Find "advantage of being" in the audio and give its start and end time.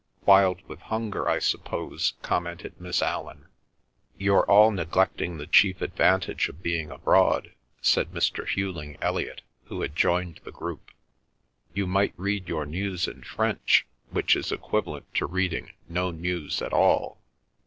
5.79-6.89